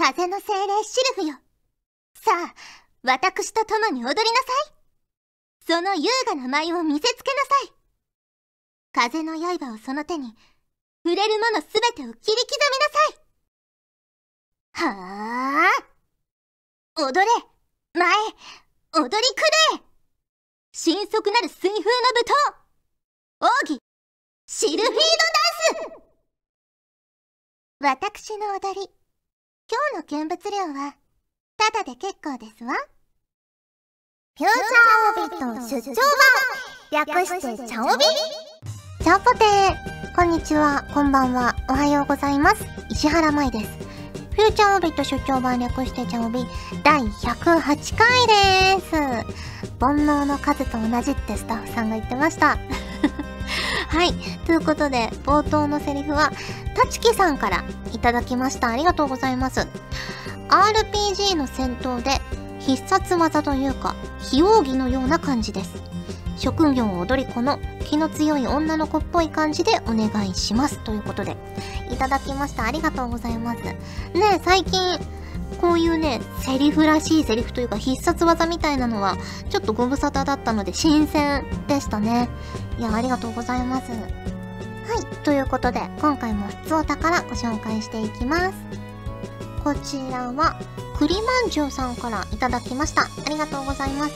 [0.00, 1.34] 風の精霊シルフよ。
[2.14, 2.54] さあ、
[3.02, 4.22] 私と共に踊りなさ
[4.70, 4.72] い。
[5.66, 7.72] その優雅な舞を見せつけなさい。
[8.92, 10.34] 風の刃をその手に、
[11.04, 14.88] 触れるものすべてを切り刻みなさい。
[14.88, 15.68] は
[16.96, 17.02] あ？
[17.02, 17.26] 踊れ、
[17.92, 18.08] 前、
[18.94, 19.42] 踊り狂
[19.76, 19.82] え。
[20.72, 23.50] 神速なる水風の舞踏。
[23.68, 23.82] 奥義、
[24.46, 25.00] シルフィード
[27.82, 28.99] ダンス私の踊り、
[29.70, 30.94] 今日の見物料は、
[31.56, 32.74] ただで結構ですわ。
[34.36, 35.94] フューチャーオビット出張
[36.90, 38.04] 版略してチャオビ
[39.00, 42.66] チャオポテーこんにちは、こんばんは、おはようございます。
[42.90, 43.66] 石原舞です。
[44.34, 46.44] フューチャーオビット出張版略してチャオビ
[46.82, 48.96] 第108回です。
[49.78, 52.58] 煩悩の数と同じってスタッフさんが言ってました。
[53.90, 54.14] はい。
[54.46, 56.30] ということで、冒頭のセリフは、
[56.76, 58.68] たちきさんからいただきました。
[58.68, 59.66] ありがとうございます。
[60.48, 62.20] RPG の戦闘で
[62.60, 65.82] 必殺技というか、非奥義のような感じです。
[66.36, 70.78] 職業踊り子の気の強い女の子っぽい感じでお願いします。
[70.78, 71.36] ということで、
[71.90, 72.66] いただきました。
[72.66, 73.62] ありがとうございます。
[73.64, 73.76] ね
[74.36, 75.00] え最近、
[75.58, 79.16] こういうね、セリフらしいセリフというか必殺技みたいなのは、
[79.50, 82.28] ちょっとご無沙汰だったので新鮮でしたね。
[82.78, 83.90] いや、ありがとうございます。
[83.90, 88.54] はい、ということで、今回も普通お宝ご紹介していきます。
[89.62, 90.56] こちらは、
[90.98, 93.02] 栗まんじゅうさんからいただきました。
[93.02, 94.12] ありがとうございます。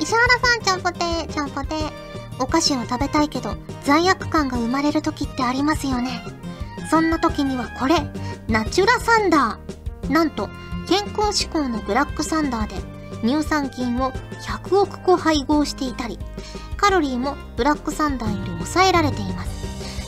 [0.00, 1.74] 石原さん、ちゃんぽて、ちゃんぽて。
[2.42, 6.24] お菓子を食べたいけど、罪悪感が生まれる時ってありますよね。
[6.90, 7.96] そんな時にはこれ、
[8.48, 9.79] ナチュラサンダー。
[10.08, 10.48] なんと、
[10.88, 12.76] 健康志向のブラックサンダーで
[13.22, 14.12] 乳酸菌を
[14.42, 16.18] 100億個配合していたり、
[16.76, 19.60] カロリーもブラックサンダーより抑えられています。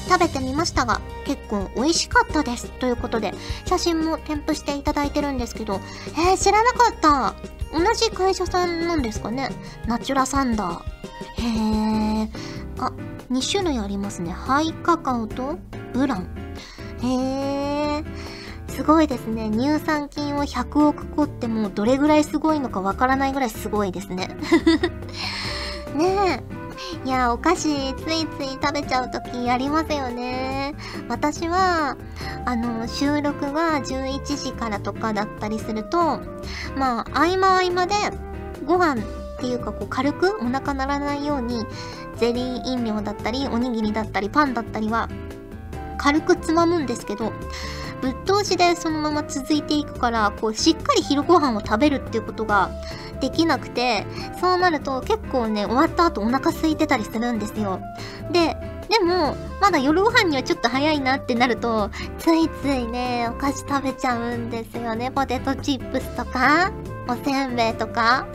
[0.09, 2.71] 食べてみましたが、結構美味しかったです。
[2.73, 3.33] ということで、
[3.67, 5.81] 写真も添付していただいてるんですけど、
[6.17, 7.35] えー、知らなかった。
[7.73, 9.51] 同じ会社さんなんですかね？
[9.87, 10.83] ナチュラサンダー。
[11.39, 12.29] へー。
[12.79, 12.93] あ、
[13.31, 14.33] 2種類ありますね。
[14.33, 15.59] ハイカカオと
[15.95, 16.29] ブラン。
[17.03, 18.05] へー。
[18.73, 19.51] すごいですね。
[19.51, 24.29] 乳酸菌を100億個ってもうどれぐらいすごいのかわからないぐらいすごいですね。
[25.95, 26.43] ね
[27.05, 27.07] え。
[27.07, 30.75] いや、お菓子ついつい食べちゃう時ありますよね。
[31.09, 31.99] 私は、
[32.47, 36.21] あの、収録が11時からとかだったりすると、
[36.77, 37.95] まあ、合間合間で
[38.65, 39.05] ご飯っ
[39.39, 41.67] ていうかこう軽くお腹鳴らないように、
[42.17, 45.11] ゼリー飲料だったり、おにぎりだったり、パンだったりは、
[45.99, 47.33] 軽くつまむんですけど、
[48.03, 52.71] ぶっ通しでそのまま続いていくから、こう、しっかり昼ご飯を食べるっていうことが
[53.21, 54.05] できなくて、
[54.41, 57.81] そうなると結構ね、終わった後お腹空いてたりするんですよ。
[58.33, 58.57] で、
[58.89, 65.11] でも、まだ夜ご飯にはちょっと早いなってなると、ついついね、お菓子食べちゃうんですよね。
[65.11, 66.73] ポテトチップスとか、
[67.09, 68.27] おせんべいとか。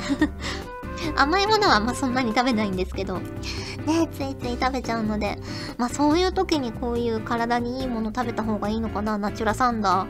[1.16, 5.38] 甘いものはあそんなに食べないんですけど、ね、ついつい食べちゃうので、
[5.78, 10.06] まあそういう時にこういう体にいいもの食べた方がいいのかな、ナチュラサンダ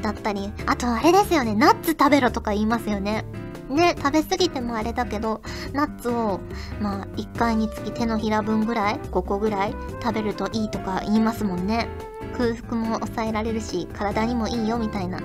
[0.00, 3.24] ーだったり、あとあれですよね、ナッツ食べろとか言いますよね。
[3.70, 6.40] ね、食べ過ぎてもあれだけど、ナッツを、
[6.80, 11.88] まあ、1回につき手のひら分ぐらい、5個ぐらい食べるといいとか言いますもんね。
[12.28, 15.20] 空腹も抑えられるし、体にもいいよみたいな。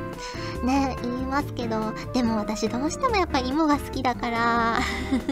[0.64, 4.80] ね、言いますけど、でも私どうしてもやっぱ芋が好きだから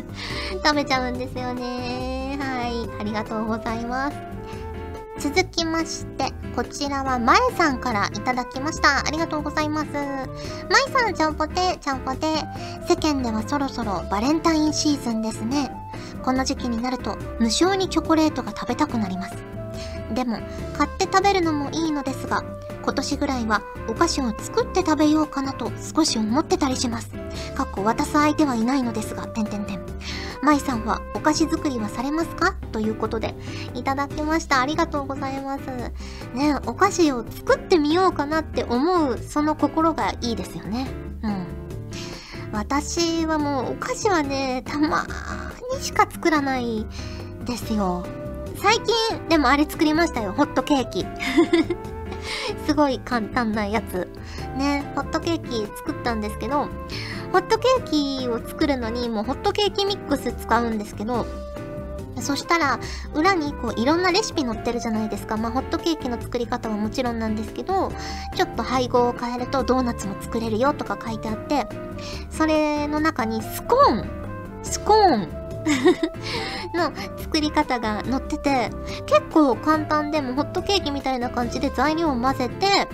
[0.64, 2.38] 食べちゃうんですよね。
[2.40, 4.18] はい、ありがとうございます。
[5.20, 9.06] 続きまして、こちらはまえさんからいただきました。
[9.06, 9.88] ありがとうございます。
[9.94, 10.00] ま
[10.88, 12.28] えさん、ちゃんぽて、ちゃんぽて。
[12.88, 15.72] 世間ではそろそろバレンタインシーズンですね。
[16.24, 19.61] この時期になると無性にチョコレートが食べたくなります。
[20.14, 20.40] でも、
[20.78, 22.44] 買って食べるのもいいのですが、
[22.84, 27.10] 今年ぐらいはお菓子を作って食べようかなと少し思ってたりします。
[27.56, 29.82] かっこ渡す相手はいないのですが、てんてんてん。
[30.42, 32.56] 舞さんはお菓子作りはされますか？
[32.72, 33.36] ということで、
[33.76, 34.62] いただきました。
[34.62, 35.62] ありがとうございます。
[36.34, 40.88] ねお菓子を作ってみようかなって思う、その心がいいですよね。
[41.22, 41.46] うん。
[42.52, 46.88] 私はもうお菓子はね、たまーにしか作らない
[47.46, 48.04] ですよ。
[48.62, 50.34] 最近、でもあれ作りましたよ。
[50.34, 51.06] ホットケーキ。
[52.68, 54.08] すごい簡単なやつ。
[54.56, 56.68] ね、ホットケーキ作ったんですけど、
[57.32, 61.26] ホットケーキを作るのにもうホットケーキミックス使うんですけど、
[62.20, 62.80] そしたら、
[63.16, 65.38] 裏にこういろんなレシピ載ってるじゃないですか。
[65.38, 67.92] まあ、ホットケーキの作り方はもちろんなんですけど、
[68.36, 71.68] ちょっと配合を変えるとドーナツも作れるよとか書いてあって、
[72.30, 74.10] それの中にスコーン、
[74.62, 75.41] スコーン
[76.74, 78.70] の作り方が載ってて、
[79.06, 82.88] 結構簡単でもホットケーキみたいな感じで材料を混ぜて、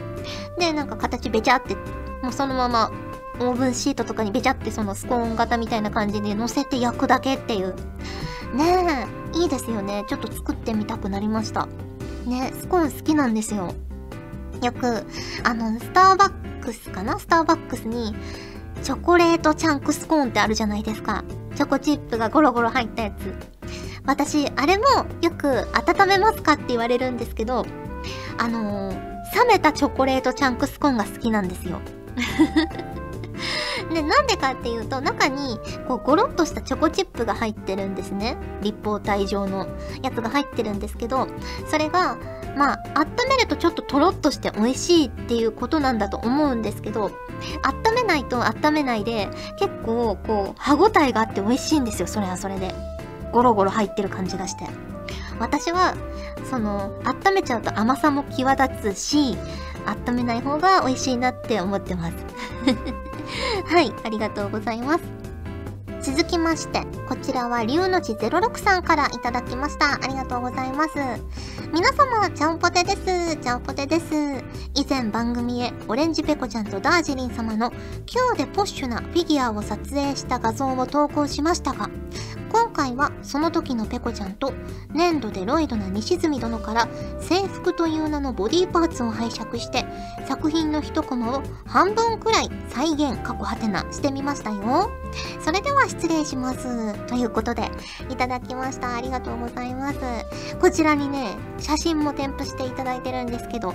[0.57, 1.75] で、なんか形べちゃって
[2.21, 2.91] もうそのまま
[3.39, 7.75] オーブンシートとかにべちゃってそのスコーン型みたいな感じで乗せて焼くだけっていう。
[8.55, 10.05] ねえ、いいですよね。
[10.07, 11.67] ちょっと作ってみたくなりました。
[12.25, 13.73] ね、スコーン好きなんですよ。
[14.63, 15.05] よく、
[15.43, 17.19] あの、スターバックスかな？
[17.19, 18.15] スターバックスに、
[18.81, 21.23] チョコレートチャンクスコーンってあるじゃないですか。
[21.57, 23.33] チョコチップがゴロゴロ入ったやつ。
[24.06, 24.83] 私、あれも
[25.24, 27.65] よく温めますかって言われるんですけど、
[28.38, 28.95] あのー、
[29.36, 31.80] 冷めたチョコレートチャンクスコーンが好きなんですよ。
[33.92, 38.38] で、なんでかっていうと、中に、こう、ゴロッとしたチョコチップが入ってるんですね。
[38.62, 39.68] 立方体状の
[40.04, 41.27] やつが入ってるんですけど、
[41.71, 42.18] それが、
[42.57, 47.12] まあ、温めるとちょっととろっとして美味しいっていうことなんだと思うんですけど、
[47.63, 52.74] 温めないと温めないで、結構、こう、歯ごたえがあって美味しいんですよ、それはそれで。
[53.31, 54.65] ゴロゴロ入ってる感じがして。
[55.39, 55.95] 私は、
[56.50, 59.38] その、温めちゃうと甘さも際立つし、
[59.86, 62.13] 温めない方が美味しいなって思ってます。
[63.71, 65.04] はい、ありがとうございます。
[66.01, 69.95] 続きまして、こちらは龍の字06さんからいただきました。
[69.95, 70.92] ありがとうございます。
[71.73, 73.35] 皆様、ちゃんぽてです。
[73.35, 74.05] ちゃんぽてです。
[74.73, 77.71] 以前番組へオレンジペコちゃんとダージリン様の
[78.05, 81.89] キューでポッシュなフィギュアを撮影した画像を投稿しましたが、
[82.51, 84.53] 今回はその時のペコちゃんと
[84.94, 86.88] 粘土でロイドな西住殿から
[87.19, 89.85] 制服という名のボディーパーツを拝借して
[90.27, 94.89] 作品の一コマを半分くらい再現過去はてなしてみましたよ。
[95.41, 96.94] それでは失礼します。
[97.07, 97.69] ということで
[98.09, 98.95] いただきました。
[98.95, 99.99] ありがとうございます。
[100.59, 103.73] こちらにね、写真も添付していただいてるんですけど、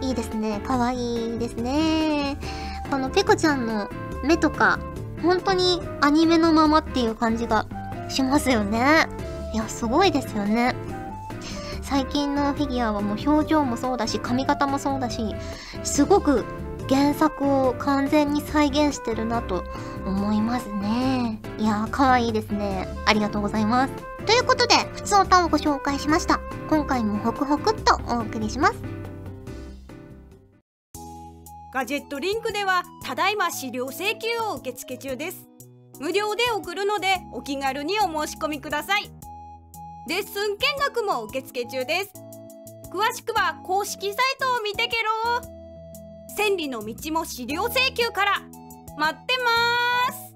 [0.00, 0.60] いいですね。
[0.60, 2.36] かわいいですね。
[2.90, 3.88] このペコちゃんの
[4.22, 4.78] 目とか、
[5.22, 7.66] 本当にアニメのままっていう感じが
[8.14, 9.06] しますよね。
[9.52, 10.74] いや、すごいですよね。
[11.82, 15.34] 最近のフィギュアはもう表情もそうだし、髪型もそうだし、
[15.82, 16.44] すごく
[16.88, 19.64] 原作を完全に再現してるなと
[20.06, 21.40] 思いますね。
[21.58, 22.88] いやー、かわいいですね。
[23.06, 23.92] ありがとうございます。
[24.26, 26.40] ということで、普通歌をご紹介しました。
[26.70, 28.74] 今回もホクホクっとお送りします。
[31.72, 35.53] ガジェットリンクでは、ただいま資料請求を受付中です。
[36.00, 39.10] 無料で送るのでお気軽にお申し込みください。
[40.08, 42.12] レッスン見学も受付中です。
[42.92, 45.40] 詳しくは公式サイトを見てけろ。
[46.36, 48.42] 千里の道も資料請求から。
[48.96, 50.34] 待ってます。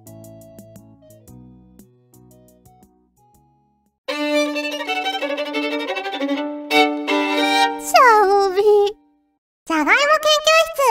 [9.66, 10.02] じゃがいも研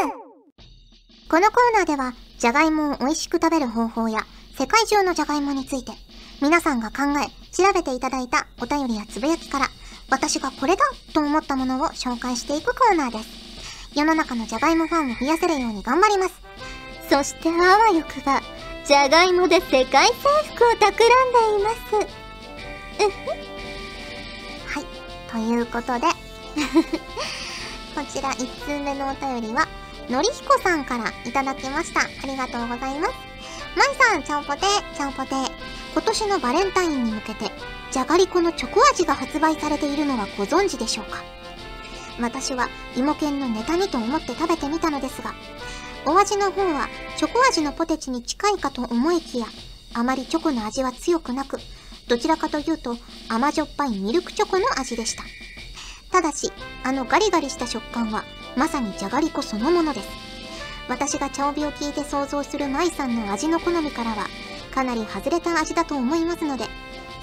[0.06, 0.14] 究
[0.62, 1.30] 室。
[1.30, 4.22] このコーナーではじゃがいもを美味しく食べる方法や
[4.58, 5.92] 世界中のじゃがいもについて、
[6.42, 9.68] 皆さんが考え、調べていただいたお便りやつぶやきから、
[10.10, 10.84] 私がこれだ
[11.14, 13.30] と思ったものを紹介していくコーナーです。
[13.94, 16.42] 世の中のじゃがいもファンを増やせるように頑張ります。
[17.08, 18.42] そしてあわよくば、
[18.84, 20.14] じゃがいもで世界征
[20.56, 21.78] 服を企んでいます。
[23.06, 23.30] うふ。
[24.74, 24.86] はい。
[25.32, 26.08] ということで
[27.94, 29.68] こちら1通目のお便りは、
[30.10, 32.00] のりひこさんからいただきました。
[32.02, 33.27] ありがとうございます。
[33.78, 34.62] まいさん、ちゃんぽて、
[34.96, 35.30] ちゃんぽて。
[35.94, 37.52] 今年のバレンタインに向けて、
[37.92, 41.24] じゃがりこのチョコ味が発売されているのはご存知でしょうか？
[42.20, 45.36] 私は芋犬のネタにと思って食べてみたのですが、
[46.08, 46.88] お味の方は
[47.18, 49.46] チョコ味のポテチに近いかと思いきや、
[49.94, 51.60] あまりチョコの味は強くなく、
[52.08, 52.96] どちらかというと
[53.30, 55.24] 甘じょっぱいミルクチョコの味でした。
[56.12, 56.52] ただし、
[56.84, 58.24] あのガリガリした食感は
[58.56, 60.27] まさにじゃがりこそのものです。
[60.88, 64.28] 私が茶帯を聞いて想像する舞さんの味の好みからは、
[64.74, 66.66] かなり外れた味だと思いますので、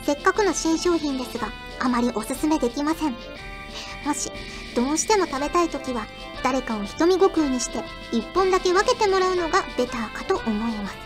[0.05, 1.49] せっかくの新商品ですが、
[1.81, 3.13] あまりおすすめできません。
[4.05, 4.31] もし、
[4.75, 6.07] どうしても食べたい時は、
[6.43, 10.97] 誰かを瞳悟空にして、一本だけ分けてもらうのがベターかと思います。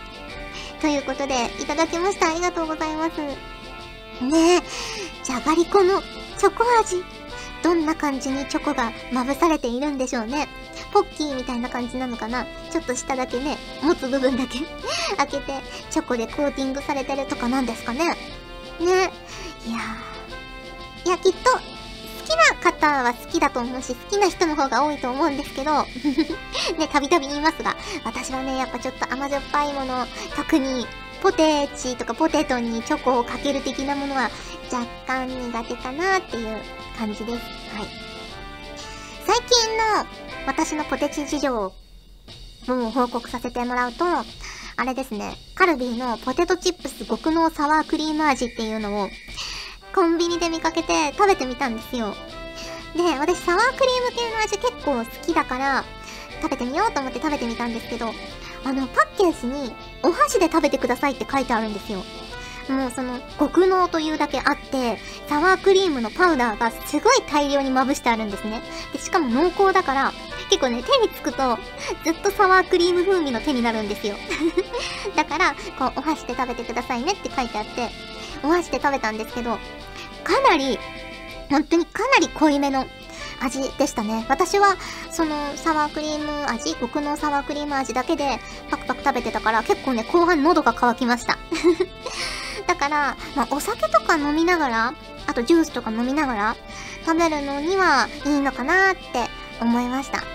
[0.81, 2.31] ということで、いただきました。
[2.31, 3.21] ありがとうございます。
[4.25, 4.63] ねえ、
[5.23, 6.03] じゃがりこの
[6.37, 7.05] チョコ味。
[7.63, 10.49] どんな感じにチョコがまぶされているんでしょうね。
[10.93, 12.45] ポッキーみたいな感じなのかな？
[12.71, 14.61] ちょっと下だけね、持つ部分だけ
[15.17, 18.05] 開けて、チョコでコーティングされてるとかなんですかね？
[18.07, 19.11] ね。
[19.67, 21.09] いやー。
[21.09, 21.59] いや、きっと、好
[22.27, 25.73] きな方は好きだと思うし、好きな人の方が多いと思うんですけど、
[26.79, 30.87] ね、たびたび言いますが、私はね、やっぱちょっと甘じょっぱいもの、特に、
[31.23, 34.31] ポテチとかポテトにチョコをかける的なものは
[34.71, 36.63] 若干苦手かなっていう
[36.97, 37.33] 感じです。
[37.75, 37.89] はい。
[39.27, 40.07] 最近の
[40.49, 41.73] 私のポテチ事情を
[42.91, 49.09] 報告させてもらうと、あれですね、カルビーのポテトチップス極濃サワークリーム味っていうのを、
[49.95, 52.15] コンビニで見かけて食べてみたんですよ。
[52.97, 55.85] で、私サワークリーム系の味結構好きだから、
[56.41, 58.07] 食べてみようと思って食べてみたんですけど、
[58.65, 62.03] あの、パッケージに、お箸で食べてくださいって書いてあるんですよ。
[62.69, 64.99] もうその、極濃というだけあって、
[65.29, 68.63] サワークリームのパウダーがすごい大量にまぶしてあるんですね。
[68.93, 70.13] で、しかも濃厚だから、
[70.51, 71.59] 結構ね、手につくと、
[72.05, 74.17] ずっとサワークリーム風味の手になるんですよ。
[75.17, 77.91] だから、こう、お箸で食べてくださいねって書いてあって、
[78.43, 79.59] お箸で食べたんですけど、
[80.25, 80.79] かなり、
[81.51, 82.87] 本当にかなり濃いめの
[83.41, 84.27] 味でしたね。
[84.29, 84.77] 私は、
[85.11, 88.39] その、サワークリーム味、極濃サワークリーム味だけで、
[88.71, 91.39] パクパク食べてたから、結構ね、後半喉が渇きました。
[92.69, 94.95] だから、まあ、お酒とか飲みながら、
[95.27, 96.57] あとジュースとか飲みながら、
[97.05, 99.01] 食べるのにはいいのかなって
[99.61, 100.19] 思いました。
[100.19, 100.29] でも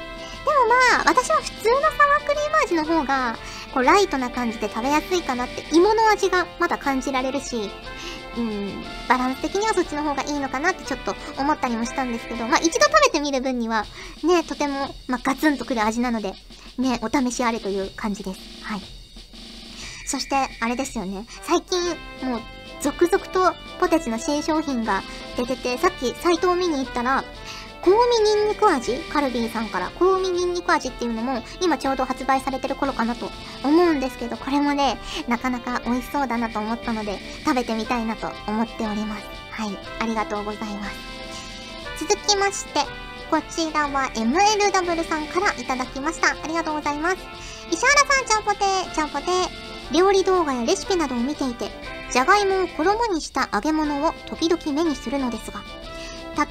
[0.68, 3.38] まあ、私は普通のサワークリーム味の方が、
[3.74, 7.70] こう、ライトな感じで食べやすいかなって、芋の味がまだ感じられるし、
[8.36, 13.86] うん、バランス的にはそっちの方がいいのかなってちょっと思ったりもしたんですけど、まあ一度食べてみる分には、
[14.24, 16.34] ね、とても、まあガツンとくる味なので、
[16.80, 18.40] ね、お試しあれという感じです。
[18.63, 19.03] はい。
[20.13, 21.25] そして、あれですよね。
[21.41, 21.82] 最近、
[22.24, 22.41] もう、
[22.82, 25.01] 続々とポテチの新商品が
[25.36, 27.24] 出てて、さっきサイトを見に行ったら、
[27.84, 33.29] 香味ニンニク味カルビーさんから香味ニンニク味っていうのも今ちょうど発売されてる頃かなと
[33.63, 39.25] 思うんですけど、これもね、なかなか美味しそうだなと思ったので、食べてみたいなと思っております。
[39.50, 40.96] はい、ありがとうございます。
[42.00, 42.82] 続きまして、
[43.32, 46.29] こちらは MLW さんからいただきました。
[46.29, 47.17] ありがとうございます。
[47.72, 49.73] 石原さん、ちゃんぽてー、ちゃんぽてー。
[49.92, 51.70] 料理動画やレシピなどを見ていて、
[52.12, 55.62] じゃがいもを衣にした揚げ物を時々目にするのですが、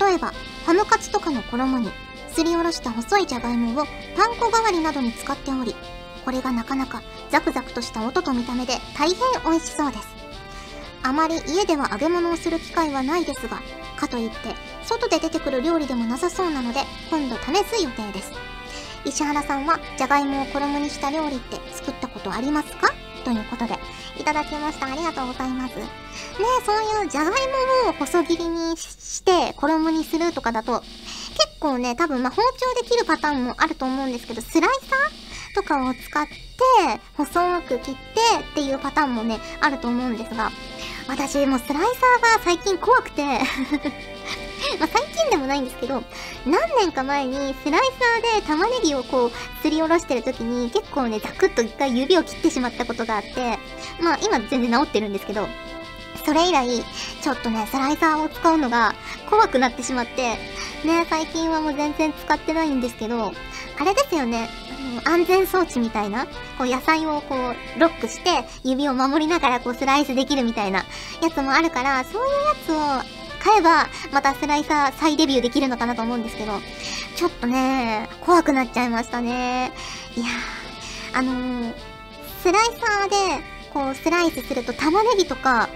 [0.07, 0.33] 例えば、
[0.67, 1.91] ハムカツとかの衣に、
[2.31, 3.87] すりおろした細いじゃがいもを
[4.17, 5.75] パン粉代わりなどに使っており、
[6.25, 10.07] これがなかなかザクザクとした音と見た目で大変美味しそうです。
[11.03, 13.61] あまり家では揚げ物をする機会はないですが、
[13.97, 14.37] かといって、
[14.85, 18.33] 外で出てくる料理でもなさそうなので、今度試す予定です。
[19.05, 22.95] 石原さんは、じゃがいもを衣にした料理って作ったことありますか？
[23.23, 23.79] ということで、
[24.19, 24.87] いただきました。
[24.87, 25.77] ありがとうございます。
[25.79, 25.85] ね
[26.67, 27.33] そういうじゃがい
[27.85, 30.91] もを細切りにして衣にするとかだと、結
[31.61, 36.33] 構ね、多分ま包丁で切るパターンもあると思うんですけど、スライサーとかを使って、
[37.17, 38.01] 細く切って
[38.51, 40.51] っていうパターンもね、あると思うんですが、
[41.09, 43.23] 私もうスライサーが最近怖くて
[44.79, 46.03] まあ最近でもないんですけど、
[46.47, 47.81] 何年か前にスライ
[48.25, 49.31] サーで玉ねぎをこう、
[49.63, 53.59] すりおろしてる時に結構ね、ザクッと一回指を切ってしまったことがあって、
[54.03, 55.47] まあ今全然治ってるんですけど、
[56.25, 56.69] それ以来、
[57.21, 58.95] ちょっとね、スライサーを使うのが
[59.29, 60.37] 怖くなってしまって、
[60.87, 63.33] ね、最近はもう全然使ってないんですけど、
[63.79, 64.49] あれですよね、
[65.05, 66.27] 安全装置みたいな、
[66.59, 70.85] こう野菜をこう、ロックして、指を守りながらこうスライスできるみたいな
[71.21, 72.31] やつもあるから、そういう
[73.01, 76.53] やつを買えば、またスライサー再デビューできるのかなと思うんですけど、
[77.17, 79.73] ちょっとね、怖くなっちゃいましたね。
[80.17, 81.75] いやー、あのー、
[82.43, 85.69] スライサーで、こう、スライスすると玉ねぎとか、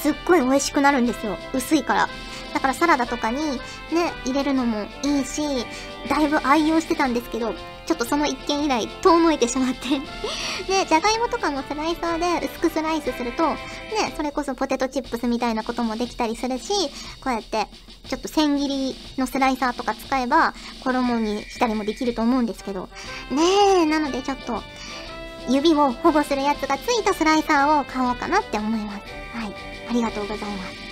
[0.00, 1.36] すっごい美味しくなるんですよ。
[1.52, 2.08] 薄いから。
[2.54, 3.36] だからサラダとかに
[3.92, 5.42] ね、入れるのもいいし、
[6.08, 7.54] だいぶ愛用してたんですけど、
[7.86, 9.98] ちょっとその一件以来遠のいてしまって。
[10.70, 13.58] ね、じゃがいもとかもスライサーで薄くスライスすると、ね、
[14.16, 16.72] それこそポテトチップスみたいなこともできたりするし、
[17.22, 17.66] こうやって、
[18.08, 22.88] ちょっと千切りのスライサーとか使えば、衣にしたりもできると思うんですけど。
[23.30, 23.42] ね
[23.82, 24.62] え、なのでちょっと、
[25.48, 28.98] 指を保護するやつがついたスライサーを買おうかなって思います。
[29.36, 29.54] はい。
[29.88, 30.90] ありがとうございます。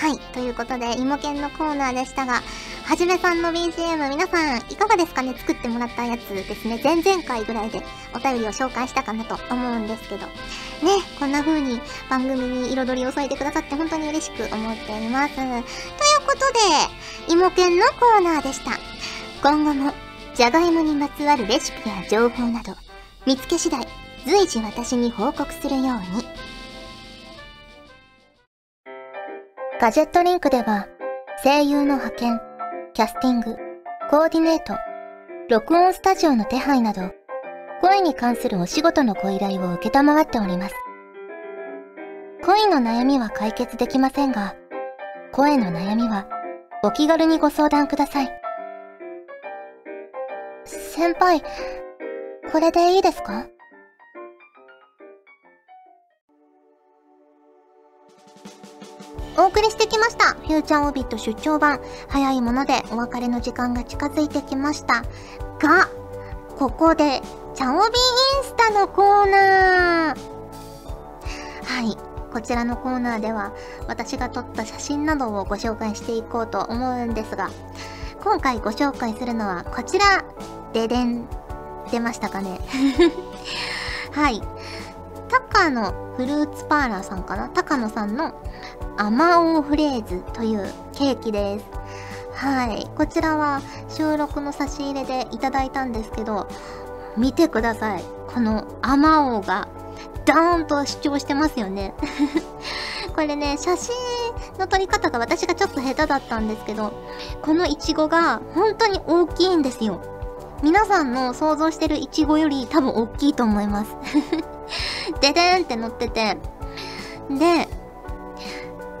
[0.00, 0.18] はい。
[0.32, 2.42] ということで、芋犬のコーナーでしたが、
[2.90, 5.32] はじめさんの BGM 皆さんいかがですかね？
[5.38, 6.80] 作ってもらったやつですね。
[6.82, 7.80] 前々回ぐらいで
[8.12, 10.26] お便りを紹介したかなと思うんですけど。
[10.26, 10.32] ね、
[11.20, 11.80] こんな風に
[12.10, 15.36] 番組に彩りを添えてくださって本当に嬉しく思っています。
[15.36, 15.62] という
[16.26, 16.38] こと
[17.28, 18.72] で、芋犬のコーナーでした。
[19.40, 19.92] 今後も、
[20.34, 22.74] じゃがいもにまつわるレシピや情報など、
[23.24, 23.86] 見つけ次第、
[24.26, 26.26] 随時私に報告するように。
[29.80, 30.88] ガジェットリンクでは、
[31.44, 32.40] 声優の派遣、
[32.92, 33.56] キャスティング、
[34.10, 34.74] コーディネート、
[35.48, 37.02] 録音スタジオの手配など、
[37.80, 40.74] 声に関するお仕事のご依頼を受けたまわっております。
[42.44, 44.56] 恋の悩みは解決できませんが、
[45.30, 46.26] 声の悩みは
[46.82, 48.40] お気軽にご相談ください。
[50.64, 51.42] 先輩、
[52.50, 53.46] これでいいですか？
[59.40, 60.34] お送りしてきました。
[60.34, 61.80] フューチャーオービット出張版。
[62.08, 65.02] 早いものでお別れの時間が近づいてきました。
[65.58, 65.88] が、
[66.58, 67.22] ここで、
[67.54, 67.80] チャオビイ
[68.42, 70.16] ンスタのコーナー。
[71.64, 71.96] はい。
[72.30, 73.54] こちらのコーナーでは、
[73.88, 77.48] 私が撮った写真などをご紹介していこうと思うんですが、
[78.22, 80.22] 今回ご紹介するのはこちら。
[80.74, 81.26] ででん。
[81.90, 82.60] 出ましたかね？
[84.12, 84.42] はい。
[85.30, 87.48] 高野フルーツパーラーさんかな？
[87.48, 88.34] 高野さんの
[88.96, 91.66] アマオフレーズというケーキです。
[92.34, 92.86] はい。
[92.96, 96.48] こちらは収録の差し入れでいただいたんですけど、
[97.16, 98.04] 見てください。
[98.32, 99.68] このアマオが
[100.24, 101.94] ダーンと主張してますよね。
[103.14, 103.94] これね、写真
[104.58, 106.92] の撮り方が私がちょっと下手だったんですけど、
[107.42, 110.00] このイチゴが本当に大きいんですよ。
[110.62, 113.96] 皆さんの想像してるイチゴより多分大きいと思います。
[115.20, 116.38] ででーんって乗ってて、
[117.30, 117.68] で、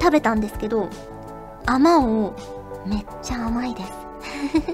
[0.00, 0.88] 食べたんですけど、
[1.66, 2.34] あまおう、
[2.86, 3.92] めっちゃ甘いです。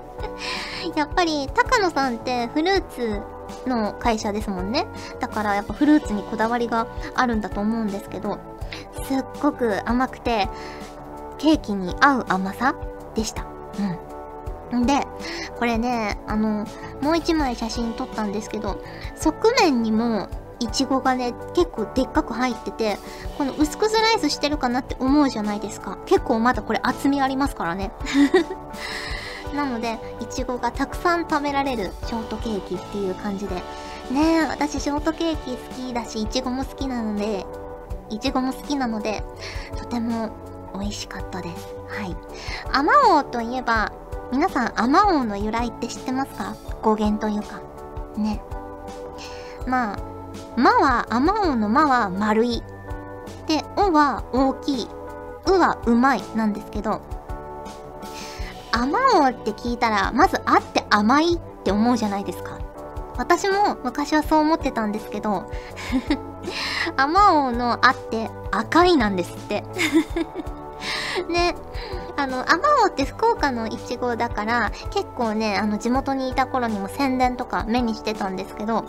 [0.97, 3.21] やっぱり、高野さんってフルーツ
[3.67, 4.87] の会社ですもんね。
[5.21, 8.39] だからやっぱフルーツにこだわりがあるんだと思うんですけど、
[9.07, 10.49] すっごく甘くて、
[11.39, 12.75] ケーキに合う甘さ
[13.15, 13.45] でした。
[14.73, 14.87] うん。
[14.87, 15.07] で、
[15.59, 16.67] これね、あの、
[17.01, 18.81] もう一枚写真撮ったんですけど、
[19.17, 22.99] 側面にも、いちごがね、結構でっかく入ってて、
[23.37, 25.99] この薄くスライスしてるかなって思うじゃないですか。
[26.07, 27.93] 結構まだこれ厚みありますからね。
[29.55, 33.55] なので、いちごがたくさん食べられるショートケーキっていう感じで。
[34.11, 37.47] ねえ、私ショートケーキ好きだし、いちごも好きなので、
[38.09, 39.23] いちごも好きなので、
[39.77, 40.31] とても
[40.79, 41.75] 美味しかったです。
[41.89, 42.17] はい。
[42.73, 43.93] あまおうといえば、
[44.33, 46.55] 皆さん、あまおうの由来って知ってますか？
[46.83, 47.61] 語源というか。
[48.17, 48.43] ね。
[49.67, 49.99] まあ、
[50.57, 52.63] まは、あまおうのまは丸い。
[53.47, 54.89] で、おは大きい。
[55.47, 57.01] うはうまいなんですけど、
[58.73, 62.59] あまおうって聞いたら、まずあって甘いって思うじゃないですか。
[63.17, 65.51] 私も昔はそう思ってたんですけど、
[66.97, 69.65] あまおうのあって赤いなんですって。
[71.29, 71.55] ね。
[72.19, 78.85] あの、アマオって福岡のイチゴだから、結構ね、あの、地元にいた頃にも宣伝とか目にしてたんですけど、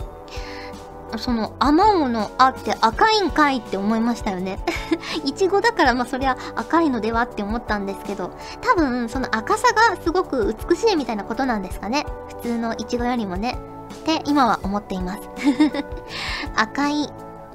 [1.16, 4.58] その、アマオのあって赤いんかいって思いましたよね。
[5.24, 12.04] イチゴだから、まあ、そりゃ赤いのではって思ったんですけど、多分、その赤さがすごく美しいみたいなことなんですかね。
[12.28, 13.58] 普通のイチゴよりもね。
[13.94, 15.20] って、今は思っています。
[16.56, 17.10] 赤い、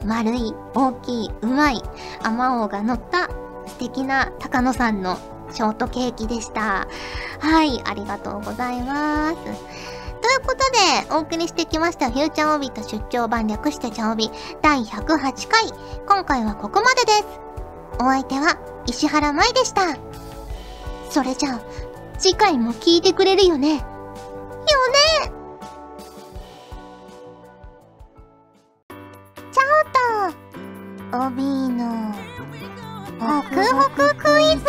[0.06, 1.82] 丸い、大きい、うまい、
[2.24, 3.30] アマオが乗った
[3.68, 5.18] 素敵な高野さんの
[5.52, 6.88] ショートケーキでした。
[7.40, 9.93] はい、ありがとうございます。
[10.24, 14.32] ということで、お送りしてきました、フューチャーオビと出張版略してチャオビ
[14.62, 15.66] 第108回。
[16.08, 17.26] 今回はここまでです。
[18.00, 18.58] お相手は
[18.88, 19.98] 石原舞でした。
[21.10, 21.62] それじゃあ、
[22.18, 23.76] 次回も聞いてくれるよね。
[23.76, 23.84] よね
[29.52, 29.62] ちゃ
[31.12, 32.14] おと、オビーの、
[33.20, 34.64] ホクホククイズ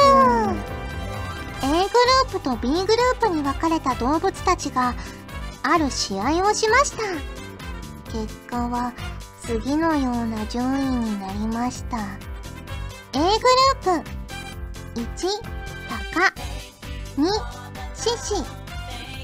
[1.62, 4.94] A グループと B グループに分かれた動物たちが
[5.66, 6.98] ある試合をしました。
[8.12, 8.92] 結果は
[9.40, 11.96] 次のような順位になりました。
[13.14, 15.02] A グループ1
[15.88, 16.34] タカ
[17.16, 17.24] 2
[17.94, 18.34] シシ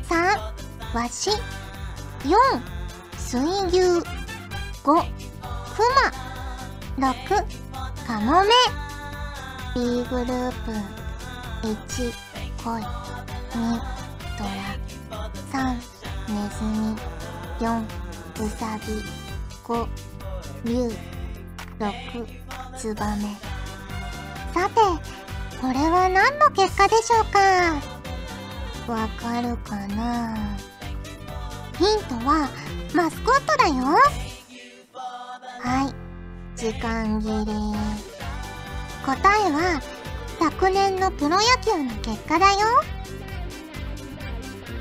[0.09, 0.15] 3
[0.95, 1.31] ワシ
[2.25, 2.35] 4
[3.19, 3.79] 水牛
[4.83, 4.93] 5ク
[6.97, 7.45] マ6
[8.07, 8.49] カモメ。
[9.75, 10.73] B グループ
[11.69, 12.13] 1
[12.65, 12.87] 恋2
[14.39, 14.51] ドラ
[15.53, 15.90] 3
[16.31, 16.97] ネズミ
[17.59, 17.85] 4
[18.45, 19.03] ウサギ
[19.65, 19.87] 5
[20.65, 20.91] 竜
[21.79, 21.89] 6
[22.77, 23.23] ツバメ
[24.55, 24.81] さて
[25.61, 27.39] これは何の結果でしょうか？
[28.93, 30.37] わかるかな？
[31.79, 32.49] ヒントは
[32.95, 33.75] マスコットだよ。
[35.61, 35.95] はい
[36.59, 37.53] 時間切れ。
[39.05, 39.81] 答えは
[40.39, 42.59] 昨年のプロ野球の結果だよ。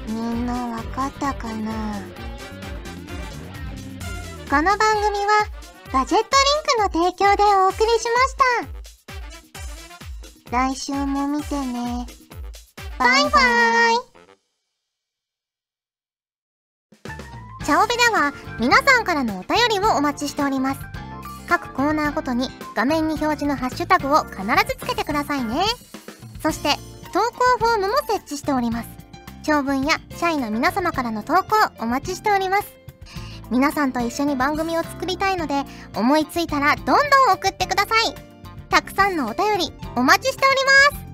[0.09, 1.71] みんなわかったかな？
[4.49, 5.45] この番組は
[5.93, 6.27] ガジェット
[6.81, 8.35] リンクの提供でお送りしまし
[10.49, 10.57] た。
[10.57, 12.07] 来週も見てね。
[12.97, 13.29] バイバ
[13.91, 13.97] イ。
[17.63, 20.79] チャオベでは皆さんからのお便りをお待ちしております。
[21.47, 25.63] 各コーナーごとに画面に表示のハッシュタグを必ずつけてくださいね。
[26.41, 26.75] そして、
[27.13, 28.98] 投稿フォームも設置しております。
[29.43, 31.45] 長文や社員の皆様からの投稿
[31.80, 32.73] お待ちしております。
[33.49, 35.63] 皆さんと一緒に番組を作りたいので、
[35.95, 36.97] 思いついたらどんどん
[37.34, 38.13] 送ってください。
[38.69, 40.58] たくさんのお便りお待ちしており
[40.93, 41.10] ます。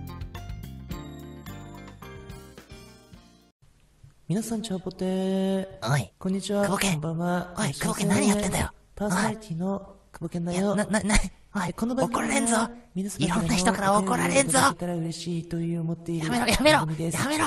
[4.28, 5.68] 皆さん、チャオポテー。
[5.84, 6.64] おい、こんにちは。
[6.64, 7.54] 久保健こんばんは。
[7.60, 10.76] おい久保健何やってんだよパーソナリティの久保健だよ。
[10.76, 11.16] いやな、な、な、
[11.56, 12.56] おい、この番組怒られんぞ
[12.96, 16.86] いろんな人から怒られんぞやめろ、やめろや
[17.30, 17.46] めろ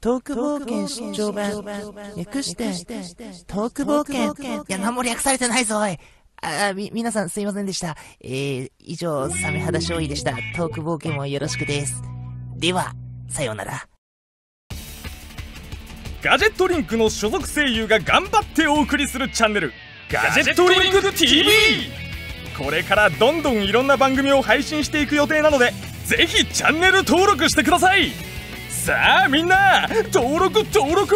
[0.00, 1.62] トーク冒険出張版。
[2.16, 2.64] 略して、
[3.46, 4.62] トーク冒険。
[4.62, 5.98] いや、何も略されてないぞ、おい。
[6.40, 7.96] あ、み、皆さんすいませんでした。
[8.22, 10.32] えー、以上、サメ肌勝利でした。
[10.56, 12.02] トーク冒険もよろしくです。
[12.56, 12.94] では、
[13.28, 13.86] さようなら。
[16.22, 19.72] ガジェットリンクの所属声優が頑張ってお送りするチャンネル
[20.10, 21.46] ガジェットリンク TV
[22.58, 25.72] これからどんどんいろんな番組を配信していく予定なので
[26.04, 28.29] ぜひチャンネル登録してください
[28.80, 31.14] さあみんな登録登録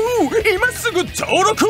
[0.54, 1.64] 今すぐ登録